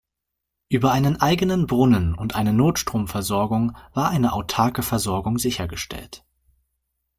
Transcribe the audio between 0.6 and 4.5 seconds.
Über einen eigenen Brunnen und eine Notstromversorgung war eine